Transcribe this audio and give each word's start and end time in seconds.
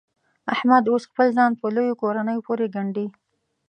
احمد 0.53 0.83
اوس 0.91 1.03
خپل 1.11 1.27
ځان 1.37 1.51
په 1.59 1.67
لویو 1.75 1.99
کورنیو 2.01 2.45
پورې 2.47 2.65
ګنډي. 2.75 3.07